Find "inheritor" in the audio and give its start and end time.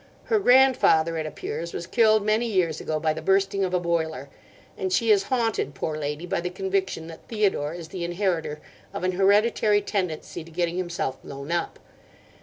8.03-8.61